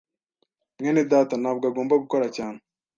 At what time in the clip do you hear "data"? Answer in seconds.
1.11-1.35